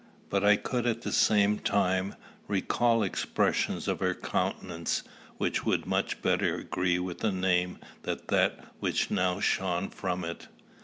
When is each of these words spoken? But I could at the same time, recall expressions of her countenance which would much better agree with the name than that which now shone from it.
But 0.31 0.43
I 0.43 0.55
could 0.55 0.87
at 0.87 1.03
the 1.03 1.11
same 1.11 1.59
time, 1.59 2.15
recall 2.47 3.03
expressions 3.03 3.87
of 3.87 3.99
her 3.99 4.15
countenance 4.15 5.03
which 5.37 5.63
would 5.63 5.85
much 5.85 6.23
better 6.23 6.55
agree 6.55 6.97
with 6.97 7.19
the 7.19 7.31
name 7.31 7.77
than 8.01 8.21
that 8.29 8.73
which 8.79 9.11
now 9.11 9.39
shone 9.39 9.89
from 9.91 10.25
it. 10.25 10.47